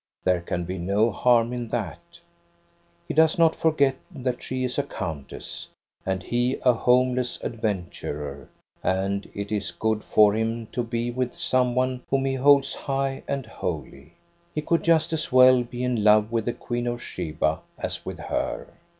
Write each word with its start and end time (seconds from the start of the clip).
There 0.23 0.41
can 0.41 0.63
be 0.63 0.79
no 0.79 1.11
harm 1.11 1.53
in 1.53 1.67
that. 1.67 2.19
He 3.07 3.13
does 3.13 3.37
not 3.37 3.55
forget 3.55 3.97
that 4.09 4.41
she 4.41 4.63
is 4.63 4.79
a 4.79 4.83
countess, 4.83 5.67
and 6.07 6.23
}ie 6.23 6.57
a 6.65 6.73
home 6.73 7.13
less 7.13 7.39
adventurer; 7.43 8.49
and 8.81 9.29
it 9.35 9.51
is 9.51 9.69
good 9.69 10.03
for 10.03 10.33
him 10.33 10.65
to 10.71 10.81
be 10.81 11.11
with 11.11 11.35
some 11.35 11.75
one 11.75 12.01
whom 12.09 12.25
he 12.25 12.33
holds 12.33 12.73
high 12.73 13.21
and 13.27 13.45
holy. 13.45 14.13
He 14.55 14.61
could 14.63 14.81
EBB 14.81 14.85
A 14.85 14.87
DOHNA'S 14.87 15.03
STORY. 15.03 15.07
217 15.11 15.13
just 15.13 15.13
as 15.13 15.31
well 15.31 15.63
be 15.65 15.83
in 15.83 16.03
love 16.03 16.31
with 16.31 16.45
the 16.45 16.53
Queen 16.53 16.87
of 16.87 16.99
Sheba 16.99 17.59
as 17.77 18.03
with 18.03 18.17
her. 18.17 18.69